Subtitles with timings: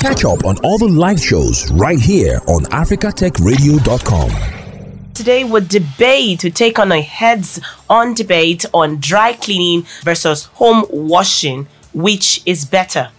[0.00, 4.30] Catch up on all the live shows right here on africatechradio.com.
[5.12, 7.60] Today we debate, we take on a heads
[7.90, 11.68] on debate on dry cleaning versus home washing.
[11.92, 13.10] Which is better?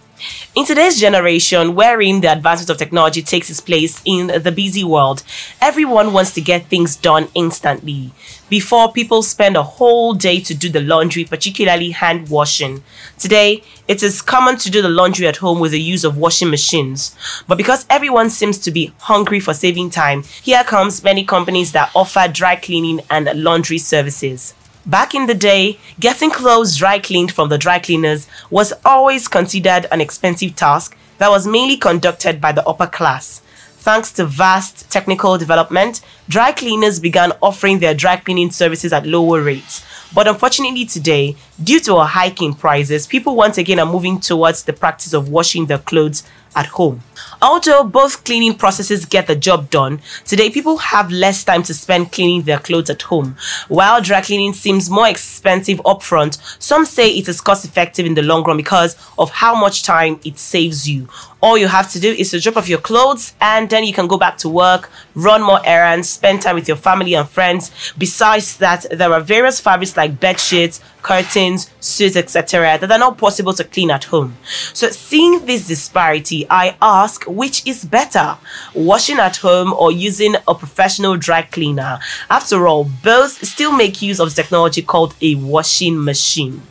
[0.54, 5.22] In today's generation, wherein the advancement of technology takes its place in the busy world,
[5.60, 8.12] everyone wants to get things done instantly.
[8.48, 12.82] Before people spend a whole day to do the laundry, particularly hand washing.
[13.18, 16.50] Today, it is common to do the laundry at home with the use of washing
[16.50, 17.16] machines.
[17.48, 21.90] But because everyone seems to be hungry for saving time, here comes many companies that
[21.94, 24.54] offer dry cleaning and laundry services.
[24.84, 29.86] Back in the day, getting clothes dry cleaned from the dry cleaners was always considered
[29.92, 33.42] an expensive task that was mainly conducted by the upper class.
[33.76, 39.40] Thanks to vast technical development, dry cleaners began offering their dry cleaning services at lower
[39.40, 39.84] rates.
[40.12, 44.64] But unfortunately, today, due to a hike in prices, people once again are moving towards
[44.64, 46.24] the practice of washing their clothes
[46.56, 47.02] at home.
[47.42, 52.12] Although both cleaning processes get the job done, today people have less time to spend
[52.12, 53.36] cleaning their clothes at home.
[53.66, 58.22] While dry cleaning seems more expensive upfront, some say it is cost effective in the
[58.22, 61.08] long run because of how much time it saves you.
[61.42, 64.06] All you have to do is to drop off your clothes and then you can
[64.06, 67.72] go back to work, run more errands, spend time with your family and friends.
[67.98, 73.18] Besides that, there are various fabrics like bed sheets, curtains, suits, etc., that are not
[73.18, 74.36] possible to clean at home.
[74.72, 78.38] So, seeing this disparity, I ask which is better,
[78.74, 81.98] washing at home or using a professional dry cleaner?
[82.28, 86.62] After all, both still make use of technology called a washing machine.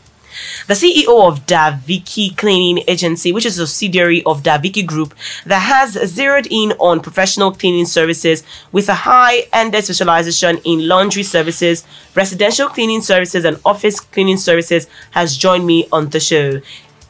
[0.67, 5.13] The CEO of Da'Vicky Cleaning Agency, which is a subsidiary of Da'Vicky Group,
[5.45, 11.23] that has zeroed in on professional cleaning services with a high ended specialization in laundry
[11.23, 16.61] services, residential cleaning services, and office cleaning services, has joined me on the show.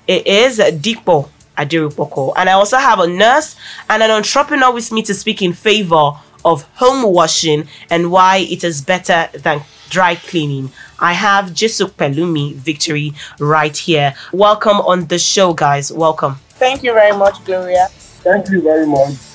[0.07, 2.33] It is Dipo Aderupoko.
[2.35, 3.55] And I also have a nurse
[3.89, 6.11] and an entrepreneur with me to speak in favor
[6.43, 10.71] of home washing and why it is better than dry cleaning.
[10.99, 14.15] I have Jesupelumi Victory right here.
[14.31, 15.91] Welcome on the show, guys.
[15.91, 16.35] Welcome.
[16.51, 17.87] Thank you very much, Gloria.
[18.23, 19.30] Thank you very much.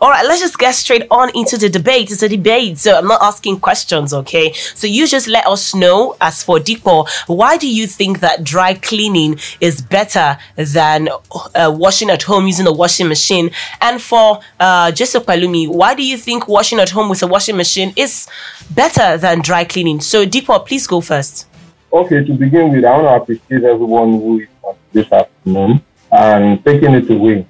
[0.00, 2.10] All right, let's just get straight on into the debate.
[2.10, 4.52] It's a debate, so I'm not asking questions, okay?
[4.52, 8.74] So you just let us know, as for Dipo, why do you think that dry
[8.74, 11.08] cleaning is better than
[11.54, 13.50] uh, washing at home using a washing machine?
[13.80, 17.92] And for uh, Jesupelumi, why do you think washing at home with a washing machine
[17.96, 18.26] is
[18.74, 20.00] better than dry cleaning?
[20.00, 21.46] So Dipo, please go first.
[21.92, 24.48] Okay, to begin with, I want to appreciate everyone who is
[24.92, 27.46] this afternoon and taking it away.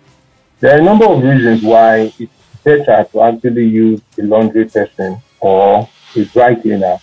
[0.64, 2.32] There are a number of reasons why it's
[2.64, 5.86] better to actually use a laundry person or
[6.16, 6.96] a dry cleaner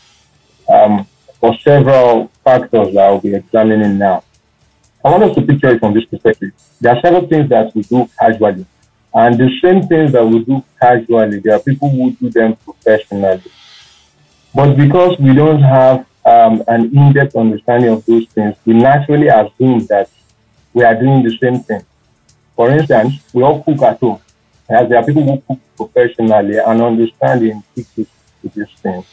[0.68, 1.06] um,
[1.40, 4.24] for several factors that I'll be examining now.
[5.06, 6.54] I want us to picture it from this perspective.
[6.80, 8.66] There are several things that we do casually,
[9.14, 13.44] and the same things that we do casually, there are people who do them professionally.
[14.56, 19.86] But because we don't have um, an in-depth understanding of those things, we naturally assume
[19.86, 20.10] that
[20.74, 21.86] we are doing the same thing.
[22.62, 24.22] For instance, we all cook at home.
[24.70, 28.08] As there are people who cook professionally and understand the intricacies
[28.44, 29.04] of these things.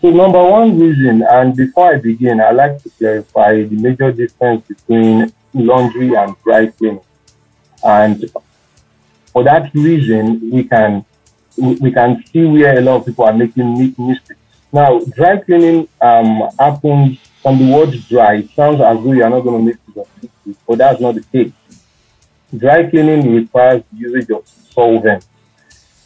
[0.00, 4.66] So number one reason, and before I begin, I like to clarify the major difference
[4.66, 7.02] between laundry and dry cleaning.
[7.84, 8.24] And
[9.26, 11.04] for that reason, we can
[11.58, 14.40] we can see where a lot of people are making mistakes.
[14.72, 18.36] Now, dry cleaning um, happens from the word dry.
[18.36, 21.52] It sounds as though you're not going to make of but that's not the case.
[22.52, 25.28] Dry cleaning requires usage of solvents,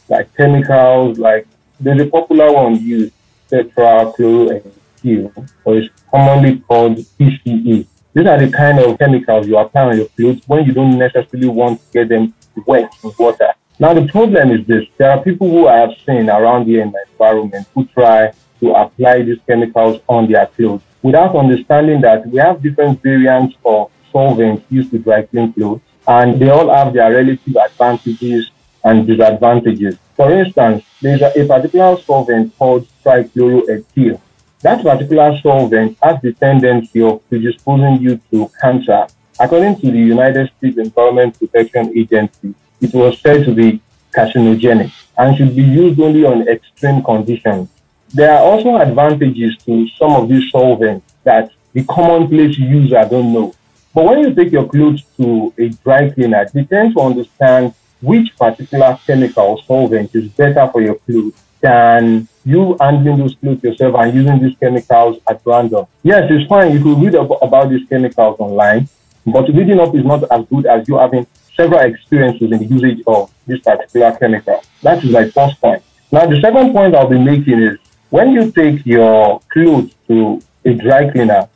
[0.09, 1.47] like chemicals, like
[1.79, 3.13] there's a popular one used,
[3.51, 7.87] tetrachloroethyl, or it's commonly called PCE.
[8.15, 11.49] These are the kind of chemicals you apply on your clothes when you don't necessarily
[11.49, 12.35] want to get them
[12.67, 13.53] wet in water.
[13.79, 16.93] Now the problem is this: there are people who I have seen around here in
[16.93, 22.39] my environment who try to apply these chemicals on their clothes without understanding that we
[22.39, 27.13] have different variants of solvents used to dry clean clothes and they all have their
[27.13, 28.51] relative advantages
[28.83, 29.99] and disadvantages.
[30.17, 34.21] For instance, there's a, particular solvent called trichloroethyl.
[34.63, 39.07] That particular solvent has the tendency of predisposing you to cancer.
[39.39, 43.81] According to the United States Environment Protection Agency, it was said to be
[44.17, 47.69] carcinogenic and should be used only on extreme conditions.
[48.09, 53.55] There are also advantages to some of these solvents that the commonplace user don't know.
[53.99, 58.29] But when you take your clothes to a dry cleaner, they tend to understand which
[58.37, 64.15] particular chemical solvent is better for your clothes than you handling those clothes yourself and
[64.15, 65.85] using these chemicals at random.
[66.05, 66.75] Yes, it's fine.
[66.75, 68.89] You could read about these chemicals online,
[69.27, 73.03] but reading up is not as good as you having several experiences in the usage
[73.05, 74.63] of this particular chemical.
[74.83, 75.83] That is my first point.
[76.13, 77.79] Now, the second point I'll be making is
[78.11, 81.49] when you take your clothes to a dry cleaner,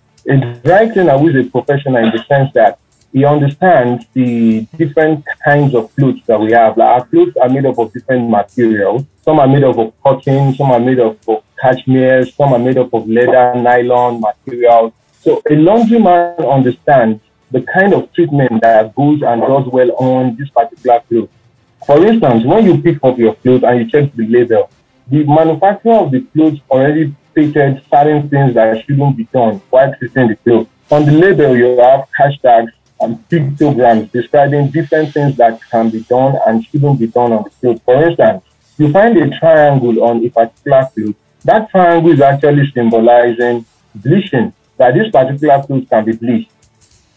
[0.62, 2.78] dry cleaner who is a professional in the sense that
[3.12, 6.76] he understands the different kinds of clothes that we have.
[6.76, 9.04] Like our clothes are made up of different materials.
[9.22, 12.78] Some are made up of cotton, some are made up of cashmere, some are made
[12.78, 14.92] up of leather, nylon materials.
[15.20, 17.20] So a laundryman understands
[17.50, 21.28] the kind of treatment that goes and does well on this particular clothes.
[21.86, 24.70] For instance, when you pick up your clothes and you check the label,
[25.08, 30.28] the manufacturer of the clothes already stated certain things that shouldn't be done while treating
[30.28, 30.68] the clothes.
[30.90, 36.36] On the label, you have hashtags and pictograms describing different things that can be done
[36.46, 37.80] and shouldn't be done on the clothes.
[37.84, 38.44] For instance,
[38.78, 41.14] you find a triangle on a particular cloth.
[41.44, 43.64] That triangle is actually symbolizing
[43.94, 46.50] bleaching, that this particular cloth can be bleached.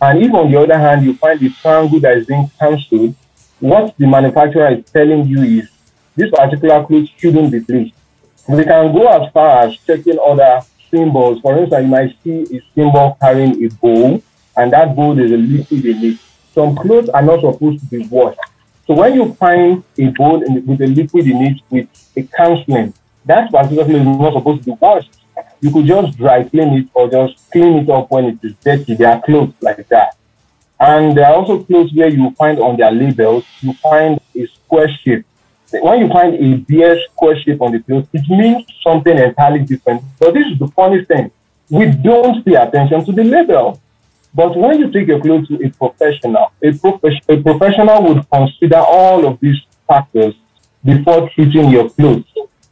[0.01, 3.15] And if on the other hand, you find a triangle that is being cancelled,
[3.59, 5.69] what the manufacturer is telling you is
[6.15, 7.95] this particular cloth shouldn't be bleached.
[8.47, 10.61] We can go as far as checking other
[10.91, 11.41] symbols.
[11.41, 14.21] For instance, you might see a symbol carrying a bowl
[14.55, 16.19] and that bowl is a liquid in it.
[16.53, 18.39] Some clothes are not supposed to be washed.
[18.87, 22.93] So when you find a bowl with a liquid in it with a counseling,
[23.25, 25.09] that particular clothes is not supposed to be washed.
[25.59, 28.95] You could just dry clean it or just clean it up when it is dirty.
[28.95, 30.17] There are clothes like that.
[30.79, 34.89] And there are also clothes where you find on their labels, you find a square
[34.89, 35.25] shape.
[35.71, 40.03] When you find a bare square shape on the clothes, it means something entirely different.
[40.19, 41.31] But this is the funny thing.
[41.69, 43.81] We don't pay attention to the label.
[44.33, 48.77] But when you take your clothes to a professional, a, prof- a professional would consider
[48.77, 49.57] all of these
[49.87, 50.35] factors
[50.83, 52.25] before treating your clothes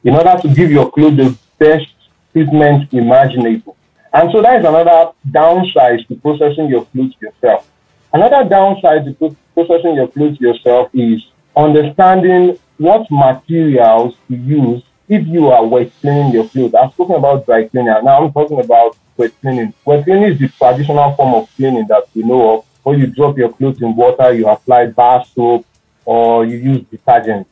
[0.03, 1.87] in order to give your clothes the best
[2.33, 3.75] treatment imaginable.
[4.11, 7.67] And so that is another downside to processing your clothes yourself.
[8.11, 11.23] Another downside to processing your clothes yourself is
[11.55, 16.73] understanding what materials to use if you are wet cleaning your clothes.
[16.73, 17.93] I've spoken about dry cleaning.
[18.03, 19.73] Now I'm talking about wet cleaning.
[19.85, 22.65] Wet cleaning is the traditional form of cleaning that we know of.
[22.83, 25.65] When you drop your clothes in water, you apply bar soap,
[26.05, 27.47] or you use detergent.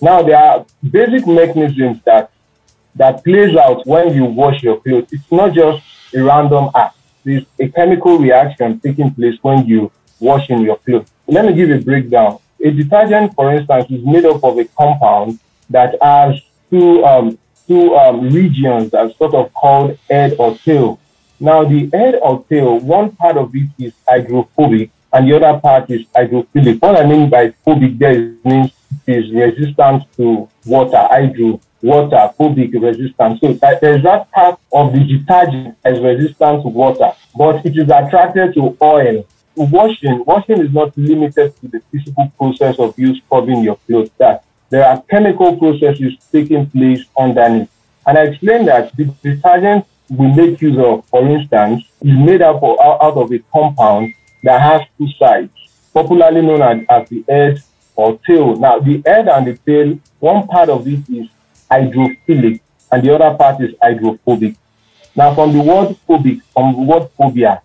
[0.00, 2.30] Now there are basic mechanisms that
[2.94, 5.08] that plays out when you wash your clothes.
[5.12, 5.82] It's not just
[6.14, 6.96] a random act.
[7.24, 11.08] There's a chemical reaction taking place when you washing your clothes.
[11.26, 12.38] Let me give a breakdown.
[12.64, 15.38] A detergent, for instance, is made up of a compound
[15.70, 16.40] that has
[16.70, 20.98] two um, two um, regions that are sort of called head or tail.
[21.38, 25.90] Now, the head or tail, one part of it is hydrophobic and the other part
[25.90, 26.80] is hydrophilic.
[26.80, 28.72] What I mean by phobic there means
[29.06, 33.40] is resistant to water, hydro, water, phobic resistance.
[33.40, 37.88] So there's that part of the detergent that is resistant to water, but it is
[37.88, 39.26] attracted to oil.
[39.58, 44.10] Washing, washing is not limited to the physical process of you scrubbing your clothes.
[44.16, 47.68] That there are chemical processes taking place underneath.
[48.06, 52.62] And I explained that the detergent we make use of, for instance, is made up
[52.62, 54.14] of, out of a compound
[54.44, 55.50] that has two sides,
[55.92, 57.62] popularly known as, as the head
[57.96, 58.54] or tail.
[58.54, 61.28] Now, the head and the tail, one part of it is
[61.68, 62.60] hydrophilic
[62.92, 64.54] and the other part is hydrophobic.
[65.16, 67.60] Now, from the word phobic, from the word phobia,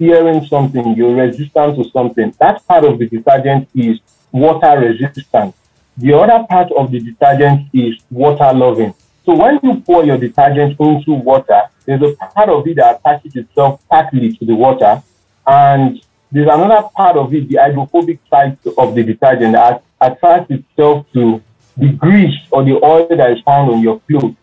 [0.00, 4.00] fearing something, you're resistant to something, that part of the detergent is
[4.32, 5.54] water resistant.
[5.98, 8.94] The other part of the detergent is water loving.
[9.26, 13.36] So when you pour your detergent into water, there's a part of it that attaches
[13.36, 15.02] itself partly to the water,
[15.46, 21.04] and there's another part of it, the hydrophobic side of the detergent, that attaches itself
[21.12, 21.42] to
[21.76, 24.34] the grease or the oil that is found on your clothes.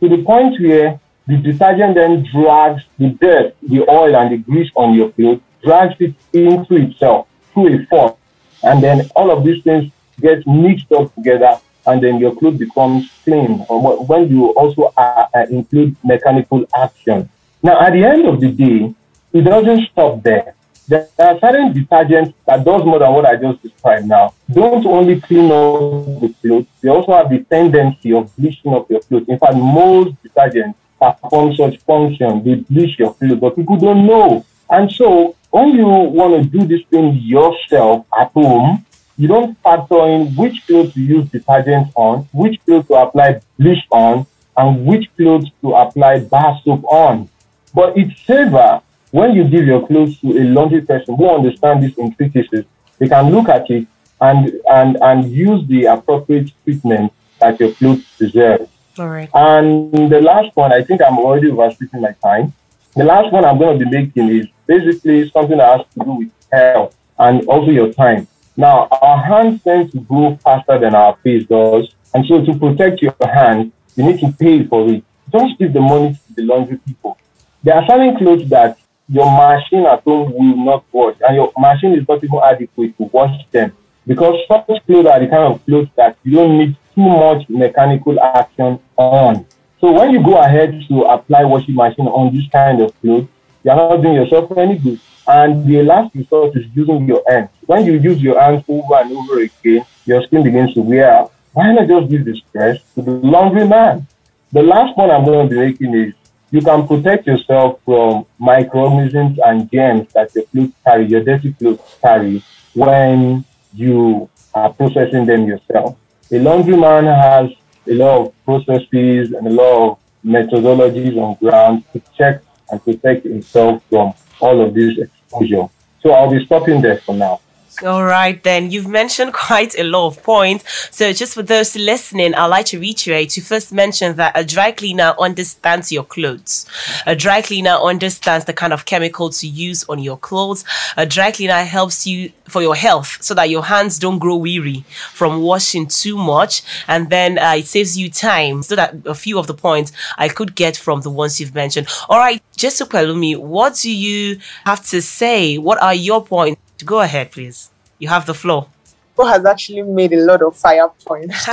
[0.00, 4.70] To the point where the detergent then drags the dirt, the oil, and the grease
[4.74, 8.16] on your clothes, drags it into itself through a force,
[8.62, 13.10] and then all of these things get mixed up together and then your clothes becomes
[13.24, 13.58] clean.
[13.68, 17.28] When you also uh, uh, include mechanical action.
[17.62, 18.94] Now, at the end of the day,
[19.32, 20.54] it doesn't stop there.
[20.86, 24.32] There are certain detergents that does more than what I just described now.
[24.50, 29.00] Don't only clean up the clothes, they also have the tendency of bleaching up your
[29.00, 29.28] clothes.
[29.28, 32.44] In fact, most detergents function.
[32.44, 34.44] They bleach your clothes, but people don't know.
[34.70, 38.84] And so when you want to do this thing yourself at home,
[39.16, 43.84] you don't factor in which clothes to use detergent on, which clothes to apply bleach
[43.90, 44.26] on,
[44.56, 47.28] and which clothes to apply bar soap on.
[47.74, 51.98] But it's safer when you give your clothes to a laundry person who understands these
[51.98, 52.64] intricacies.
[52.98, 53.86] They can look at it
[54.20, 58.68] and and and use the appropriate treatment that your clothes deserve.
[58.98, 59.28] All right.
[59.34, 62.52] And the last one, I think I'm already overspeaking my time.
[62.94, 66.12] The last one I'm going to be making is basically something that has to do
[66.12, 68.26] with health and also your time.
[68.56, 71.94] Now, our hands tend to grow faster than our face does.
[72.12, 75.04] And so to protect your hands, you need to pay for it.
[75.30, 77.18] Don't give the money to the laundry people.
[77.62, 78.78] There are certain clothes that
[79.08, 83.04] your machine at home will not wash, and your machine is not even adequate to
[83.04, 83.72] wash them.
[84.06, 88.18] Because such clothes are the kind of clothes that you don't need too much mechanical
[88.20, 89.46] action on.
[89.80, 93.28] So when you go ahead to apply washing machine on this kind of clothes,
[93.62, 94.98] you're not doing yourself any good.
[95.28, 97.50] And the last resort is using your hands.
[97.66, 101.32] When you use your hands over and over again, your skin begins to wear out.
[101.52, 104.08] Why not just give the stress to the laundry man?
[104.50, 106.14] The last point I'm going to be making is
[106.50, 111.80] you can protect yourself from microorganisms and germs that your clothes carry, your dirty clothes
[112.00, 112.42] carry
[112.74, 115.96] when you are processing them yourself.
[116.30, 117.50] A laundryman has
[117.86, 123.24] a lot of processes and a lot of methodologies on ground to check and protect
[123.24, 125.68] himself from all of this exposure.
[126.00, 127.40] So I'll be stopping there for now.
[127.84, 128.72] All right, then.
[128.72, 130.64] You've mentioned quite a lot of points.
[130.90, 134.72] So, just for those listening, I'd like to reiterate to first mention that a dry
[134.72, 136.66] cleaner understands your clothes.
[137.06, 140.64] A dry cleaner understands the kind of chemical to use on your clothes.
[140.96, 144.84] A dry cleaner helps you for your health so that your hands don't grow weary
[145.12, 146.62] from washing too much.
[146.88, 148.64] And then uh, it saves you time.
[148.64, 151.86] So, that a few of the points I could get from the ones you've mentioned.
[152.08, 155.58] All right, Jesupelumi, what do you have to say?
[155.58, 156.60] What are your points?
[156.84, 157.70] Go ahead, please.
[157.98, 158.68] You have the floor.
[159.16, 161.44] Who has actually made a lot of fire points.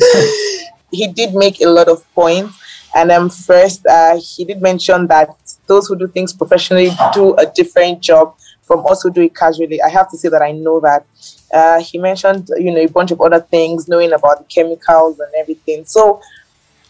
[0.90, 2.56] he did make a lot of points.
[2.94, 5.28] And um, first, uh, he did mention that
[5.66, 9.80] those who do things professionally do a different job from us who do it casually.
[9.82, 11.06] I have to say that I know that.
[11.52, 15.32] Uh, he mentioned, you know, a bunch of other things, knowing about the chemicals and
[15.36, 15.84] everything.
[15.84, 16.20] So,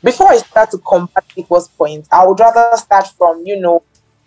[0.02, 3.82] before I start to combat people's points, I would rather start from, you know,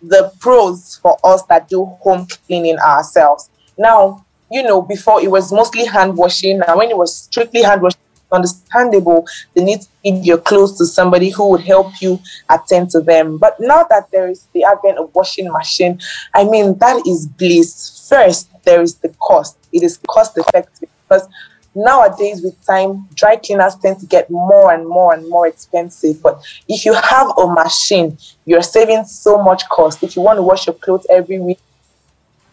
[0.08, 3.50] the pros for us that do home cleaning ourselves.
[3.78, 7.82] Now, you know, before it was mostly hand washing, and when it was strictly hand
[7.82, 8.00] washing,
[8.32, 12.20] understandable the need to give your clothes to somebody who would help you
[12.50, 13.38] attend to them.
[13.38, 16.00] But now that there is the advent of washing machine,
[16.34, 18.06] I mean that is bliss.
[18.08, 19.56] First, there is the cost.
[19.72, 21.28] It is cost effective because
[21.74, 26.22] nowadays with time dry cleaners tend to get more and more and more expensive.
[26.22, 30.02] But if you have a machine you're saving so much cost.
[30.02, 31.58] If you want to wash your clothes every week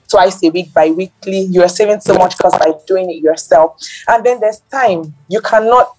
[0.09, 3.77] twice a week bi weekly you're saving so much cost by doing it yourself.
[4.07, 5.13] And then there's time.
[5.29, 5.95] You cannot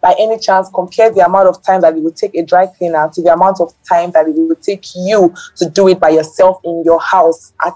[0.00, 3.10] by any chance compare the amount of time that it would take a dry cleaner
[3.12, 6.60] to the amount of time that it would take you to do it by yourself
[6.64, 7.74] in your house at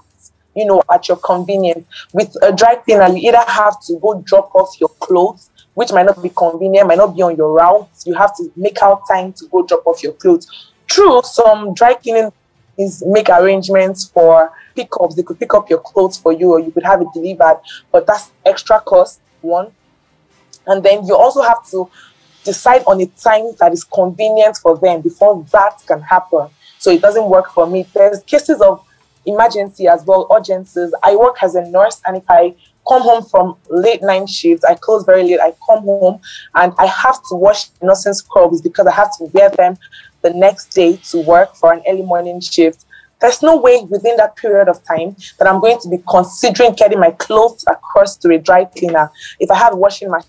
[0.55, 1.85] you know, at your convenience.
[2.13, 6.05] With a dry cleaner, you either have to go drop off your clothes, which might
[6.05, 7.89] not be convenient, might not be on your route.
[8.05, 10.47] You have to make out time to go drop off your clothes.
[10.87, 12.31] True, some dry cleaning
[12.77, 15.15] is make arrangements for pickups.
[15.15, 18.05] They could pick up your clothes for you, or you could have it delivered, but
[18.05, 19.21] that's extra cost.
[19.41, 19.71] One,
[20.67, 21.89] and then you also have to
[22.43, 26.47] decide on a time that is convenient for them before that can happen.
[26.77, 27.87] So it doesn't work for me.
[27.93, 28.85] There's cases of
[29.25, 30.93] emergency as well, urgencies.
[31.03, 32.55] I work as a nurse, and if I
[32.87, 35.39] come home from late night shifts, I close very late.
[35.39, 36.19] I come home
[36.55, 39.77] and I have to wash nursing scrubs because I have to wear them
[40.21, 42.85] the next day to work for an early morning shift.
[43.19, 46.99] There's no way within that period of time that I'm going to be considering getting
[46.99, 49.11] my clothes across to a dry cleaner.
[49.39, 50.21] If I have washing my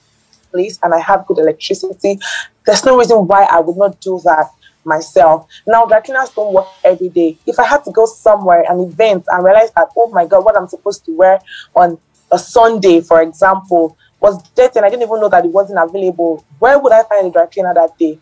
[0.50, 2.18] place and I have good electricity,
[2.66, 4.50] there's no reason why I would not do that
[4.84, 5.46] myself.
[5.66, 7.38] Now, dry cleaners don't work every day.
[7.46, 10.56] If I had to go somewhere, an event, and realize that, oh my God, what
[10.56, 11.40] I'm supposed to wear
[11.74, 11.98] on
[12.30, 16.44] a Sunday, for example, was dirty and I didn't even know that it wasn't available,
[16.58, 18.18] where would I find a dry cleaner that day?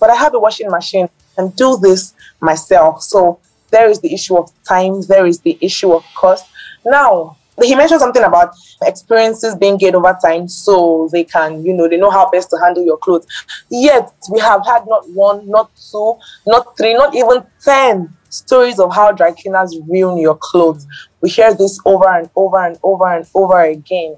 [0.00, 3.02] But I have a washing machine and do this myself.
[3.02, 3.38] So
[3.70, 6.46] there is the issue of time, there is the issue of cost.
[6.84, 11.88] Now, he mentioned something about experiences being gained over time so they can you know
[11.88, 13.26] they know how best to handle your clothes.
[13.70, 18.92] Yet we have had not one not two not three not even ten stories of
[18.94, 20.86] how dry cleaners ruin your clothes.
[21.20, 24.16] We hear this over and over and over and over again.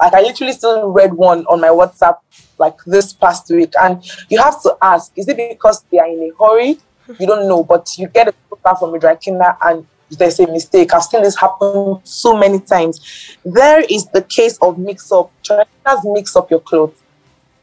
[0.00, 2.18] Like i literally still read one on my whatsapp
[2.58, 3.72] like this past week.
[3.80, 6.78] And you have to ask is it because they are in a hurry?
[7.20, 10.46] You don't know but you get a paper from a dry cleaner and there's a
[10.46, 10.92] mistake.
[10.94, 13.36] I've seen this happen so many times.
[13.44, 15.32] There is the case of mix up.
[15.42, 16.98] Trainers mix up your clothes.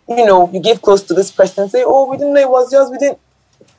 [0.08, 2.72] You know, you give clothes to this person, say, Oh, we didn't know it was
[2.72, 3.20] yours, we didn't.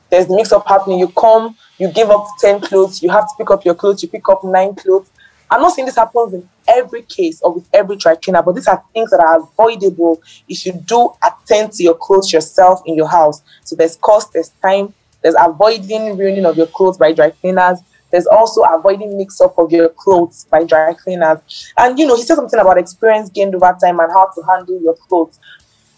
[0.09, 0.99] There's the mix up happening.
[0.99, 4.09] You come, you give up 10 clothes, you have to pick up your clothes, you
[4.09, 5.09] pick up nine clothes.
[5.49, 8.67] I'm not saying this happens in every case or with every dry cleaner, but these
[8.67, 13.09] are things that are avoidable if you do attend to your clothes yourself in your
[13.09, 13.41] house.
[13.65, 17.79] So there's cost, there's time, there's avoiding ruining of your clothes by dry cleaners,
[18.11, 21.39] There's also avoiding mix up of your clothes by dry cleaners.
[21.77, 24.81] And you know, he said something about experience gained over time and how to handle
[24.81, 25.39] your clothes.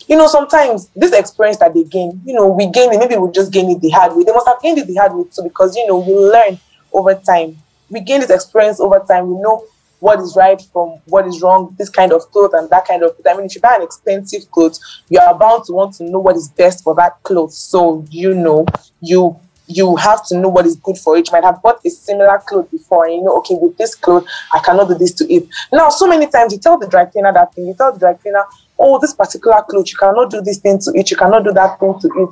[0.07, 3.31] You know, sometimes this experience that they gain, you know, we gain it, maybe we
[3.31, 4.23] just gain it the hard way.
[4.23, 6.59] They must have gained it the hard way too, because you know, we learn
[6.91, 7.57] over time.
[7.89, 9.27] We gain this experience over time.
[9.27, 9.65] We know
[9.99, 13.15] what is right from what is wrong, this kind of clothes and that kind of
[13.15, 13.25] clothes.
[13.25, 16.19] I mean, if you buy an expensive clothes, you are bound to want to know
[16.19, 17.57] what is best for that clothes.
[17.57, 18.65] So you know,
[18.99, 21.31] you you have to know what is good for it.
[21.31, 24.59] Might have bought a similar cloth before, and you know, okay, with this cloth, I
[24.59, 25.47] cannot do this to it.
[25.71, 28.13] Now, so many times you tell the dry cleaner that thing, you tell the dry
[28.15, 28.43] cleaner,
[28.77, 31.79] oh, this particular cloth, you cannot do this thing to it, you cannot do that
[31.79, 32.29] thing to it.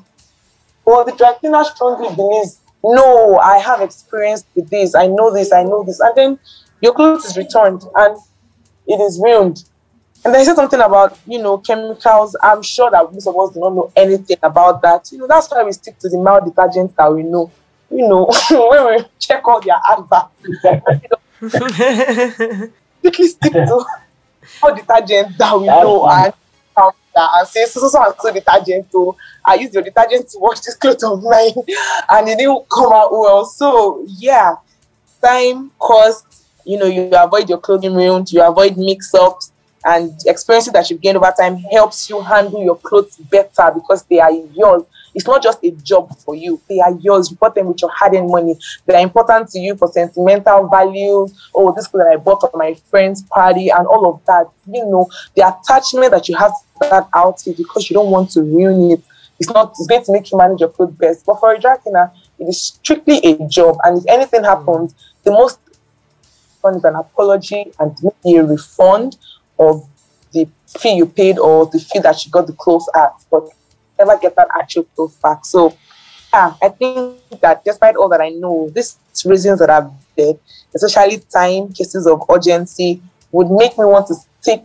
[0.84, 5.54] Well, the dry cleaner strongly believes, no, I have experience with this, I know this,
[5.54, 6.40] I know this, and then
[6.82, 8.18] your clothes is returned and
[8.88, 9.64] it is ruined.
[10.24, 12.36] And they said something about, you know, chemicals.
[12.42, 15.12] I'm sure that most of us do not know anything about that.
[15.12, 17.52] You know, that's why we stick to the mild detergents that we know.
[17.90, 20.30] You know, when we check all their adverts,
[23.02, 23.86] quickly stick to
[24.62, 26.34] all detergents that we know and
[26.78, 30.40] um, and say so so so and so detergent to I use your detergent to
[30.40, 31.54] wash this clothes of mine
[32.10, 33.44] and it didn't come out well.
[33.46, 34.56] So yeah,
[35.22, 39.52] time, cost, you know, you avoid your clothing ruined, you avoid mix-ups,
[39.86, 44.20] and experiences that you've gained over time helps you handle your clothes better because they
[44.20, 44.84] are yours.
[45.14, 47.30] It's not just a job for you, they are yours.
[47.30, 48.56] You bought them with your hard earned money.
[48.86, 51.50] They are important to you for sentimental values.
[51.54, 54.48] Oh, this clothes that I bought for my friend's party, and all of that.
[54.66, 58.42] You know, the attachment that you have to that outfit because you don't want to
[58.42, 59.04] ruin it.
[59.40, 61.26] It's not, it's going to make you manage your clothes best.
[61.26, 63.78] But for a drag cleaner, it is strictly a job.
[63.84, 65.60] And if anything happens, the most
[66.62, 69.18] fun is an apology and maybe a refund
[69.60, 69.88] of
[70.32, 73.50] the fee you paid or the fee that you got the clothes at, but
[73.98, 75.46] never get that actual clothes back.
[75.46, 75.76] So,
[76.34, 80.40] yeah, I think that despite all that I know, these reasons that I've said,
[80.74, 84.64] especially time, cases of urgency, would make me want to stick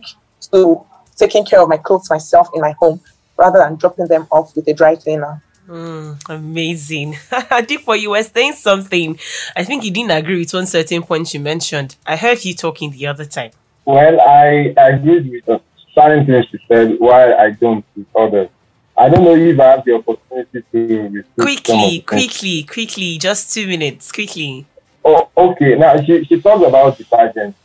[0.51, 0.83] to
[1.15, 3.01] taking care of my clothes myself in my home
[3.37, 5.41] rather than dropping them off with a dry cleaner.
[5.67, 7.13] Mm, amazing.
[7.67, 9.19] Dipo, you were saying something.
[9.55, 11.97] I think you didn't agree with one certain point you mentioned.
[12.05, 13.51] I heard you talking the other time.
[13.87, 15.61] Well, I agree with
[15.95, 18.49] certain things she said, why I don't with others.
[18.97, 24.11] I don't know if I have the opportunity to quickly, quickly, quickly, just two minutes,
[24.11, 24.65] quickly.
[25.05, 25.75] Oh, okay.
[25.75, 27.55] Now she, she talked about detergent.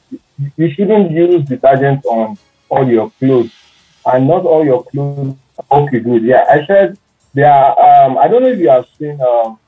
[0.56, 3.50] You shouldn't use detergent on all your clothes,
[4.06, 5.34] and not all your clothes.
[5.72, 6.22] Okay, good.
[6.22, 6.98] Yeah, I said
[7.34, 8.06] there are.
[8.06, 9.20] Um, I don't know if you have seen.
[9.20, 9.58] Um,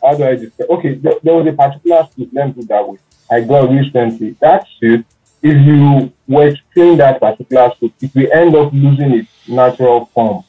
[0.00, 0.70] how do I describe?
[0.70, 2.32] Okay, there, there was a particular suit.
[2.32, 2.98] Let me put that way.
[3.28, 4.36] I got recently.
[4.38, 5.04] That suit
[5.42, 10.06] if you were to clean that particular soup, it will end up losing its natural
[10.06, 10.44] form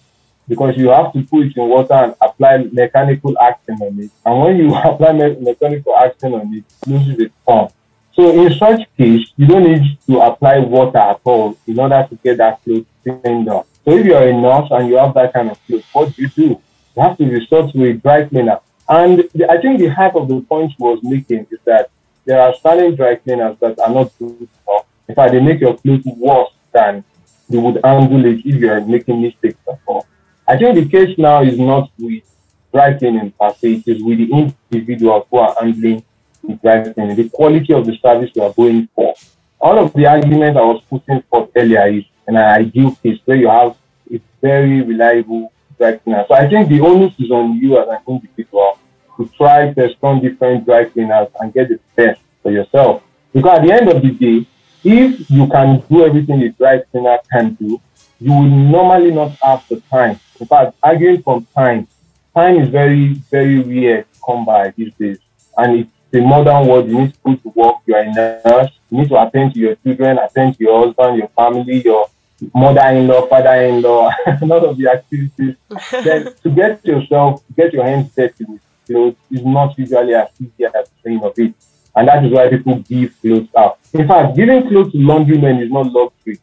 [0.47, 4.11] because you have to put it in water and apply mechanical action on it.
[4.25, 7.69] And when you apply me- mechanical action on it, it loses its form.
[8.13, 12.15] So in such case, you don't need to apply water at all in order to
[12.17, 13.65] get that clothes cleaned up.
[13.85, 16.27] So if you're a nurse and you have that kind of clothes, what do you
[16.27, 16.61] do?
[16.95, 18.59] You have to resort to a dry cleaner.
[18.89, 21.89] And the, I think the heart of the point was making is that
[22.25, 24.85] there are standing dry cleaners that are not good enough.
[25.07, 27.03] In fact, they make your clothes worse than
[27.49, 30.05] they would handle it if you are making mistakes before.
[30.47, 32.23] I think the case now is not with
[32.71, 36.03] dry cleaning per se, it is with the individuals who are handling
[36.43, 39.13] the dry cleaning, the quality of the service you are going for.
[39.59, 43.49] All of the arguments I was putting forth earlier is an ideal case where you
[43.49, 43.75] have
[44.11, 46.25] a very reliable dry cleaner.
[46.27, 48.79] So I think the onus is on you as an individual
[49.21, 53.03] to try to on different dry cleaners and get the best for yourself.
[53.33, 54.47] Because at the end of the day,
[54.83, 57.79] if you can do everything a dry cleaner can do,
[58.19, 60.19] you will normally not have the time.
[60.39, 61.87] In fact, arguing from time,
[62.35, 65.19] time is very, very rare to come by these days.
[65.57, 68.71] And it's the modern world, you need to put to work, you are a nurse,
[68.89, 72.09] you need to attend to your children, attend to your husband, your family, your
[72.53, 74.09] mother-in-law, father-in-law,
[74.41, 75.55] a lot of the activities.
[76.03, 80.65] then to get yourself, get your hands dirty with clothes is not usually as easy
[80.65, 81.53] as saying of it.
[81.95, 83.79] And that is why people give clothes out.
[83.93, 86.39] In fact, giving clothes to laundrymen is not luxury.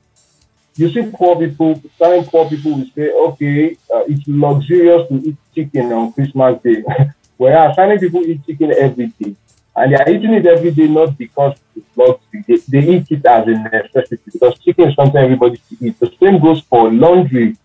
[0.76, 5.37] You see poor people, some poor people will say, okay, uh, it's luxurious to eat
[5.54, 6.84] chicken on Christmas Day.
[7.37, 9.34] Whereas some people eat chicken every day.
[9.74, 12.44] And they are eating it every day not because it's luxury.
[12.46, 15.98] They, they eat it as a necessity because chicken is something everybody should eat.
[15.98, 17.56] The same goes for laundry.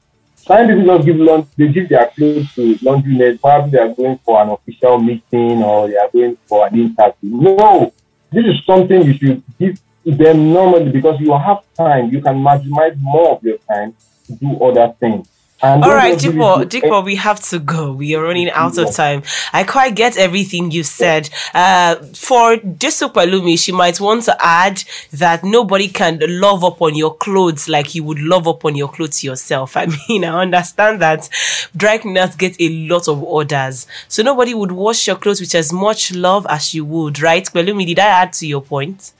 [0.45, 3.37] Some people just give laundry, they give their clothes to laundry.
[3.37, 7.15] Probably they are going for an official meeting or they are going for an interview.
[7.23, 7.93] No,
[8.29, 12.11] this is something you should give them normally because you have time.
[12.11, 13.95] You can maximize more of your time
[14.27, 15.29] to do other things.
[15.61, 17.93] And All right, just give it Dipo, Dipo, we have to go.
[17.93, 19.23] We are running out of time.
[19.53, 21.29] I quite get everything you said.
[21.53, 27.15] Uh, for Jesupelumi, she might want to add that nobody can love up on your
[27.15, 29.77] clothes like you would love up on your clothes yourself.
[29.77, 31.29] I mean, I understand that
[31.75, 33.87] dry cleaners get a lot of orders.
[34.09, 37.45] So nobody would wash your clothes with as much love as you would, right?
[37.45, 39.13] Pelumi, did I add to your point?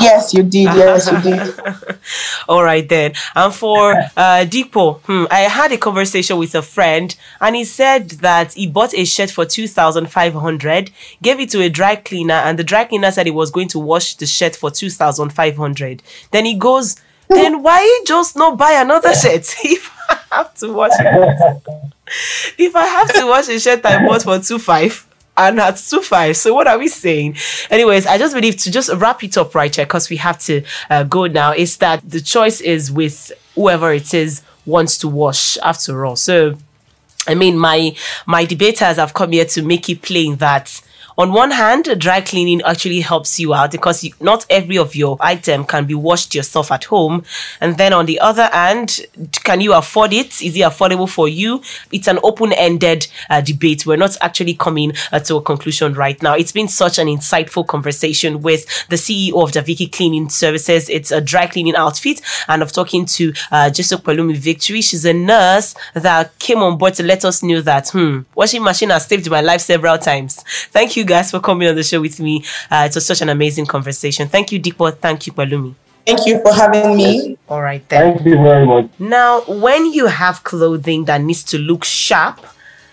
[0.00, 0.64] Yes, you did.
[0.76, 1.54] Yes, you did.
[2.48, 3.14] All right then.
[3.34, 8.10] And for uh Dipo, hmm, I had a conversation with a friend and he said
[8.22, 12.64] that he bought a shirt for 2500, gave it to a dry cleaner and the
[12.64, 16.02] dry cleaner said he was going to wash the shirt for 2500.
[16.30, 16.96] Then he goes,
[17.28, 21.62] "Then why just not buy another shirt if I have to wash it?
[22.56, 25.07] if I have to wash a shirt I bought for 25
[25.38, 26.36] and at two five.
[26.36, 27.36] So what are we saying?
[27.70, 30.62] Anyways, I just believe to just wrap it up right here because we have to
[30.90, 31.52] uh, go now.
[31.52, 36.16] Is that the choice is with whoever it is wants to wash after all.
[36.16, 36.58] So
[37.26, 37.94] I mean, my
[38.26, 40.82] my debaters have come here to make it plain that
[41.18, 45.16] on one hand, dry cleaning actually helps you out because you, not every of your
[45.18, 47.24] item can be washed yourself at home.
[47.60, 49.00] And then on the other hand,
[49.42, 50.40] can you afford it?
[50.40, 51.60] Is it affordable for you?
[51.90, 53.84] It's an open-ended uh, debate.
[53.84, 56.34] We're not actually coming uh, to a conclusion right now.
[56.34, 60.88] It's been such an insightful conversation with the CEO of Da'Vicky Cleaning Services.
[60.88, 64.82] It's a dry cleaning outfit, and of talking to uh, Jesupelumi Victory.
[64.82, 68.90] She's a nurse that came on board to let us know that hmm, washing machine
[68.90, 70.44] has saved my life several times.
[70.70, 72.44] Thank you guys for coming on the show with me.
[72.70, 74.28] Uh, it was such an amazing conversation.
[74.28, 74.96] Thank you, Dipo.
[74.96, 75.74] Thank you, Pelumi.
[76.06, 77.36] Thank you for having me.
[77.48, 78.14] All right then.
[78.14, 78.88] Thank you very much.
[78.98, 82.40] Now, when you have clothing that needs to look sharp,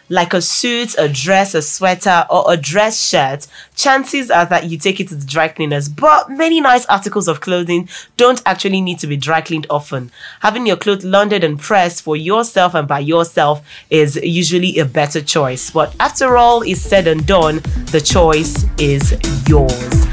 [0.10, 4.78] like a suit, a dress, a sweater, or a dress shirt, chances are that you
[4.78, 5.90] take it to the dry cleaners.
[5.90, 10.12] But many nice articles of clothing don't actually need to be dry cleaned often.
[10.42, 15.22] Having your clothes laundered and pressed for yourself and by yourself is usually a better
[15.22, 15.72] choice.
[15.72, 17.58] But after all is said and done,
[17.92, 20.06] the choice is yours.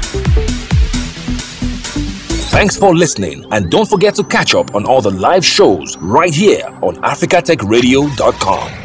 [2.53, 6.33] Thanks for listening, and don't forget to catch up on all the live shows right
[6.33, 8.82] here on africatechradio.com.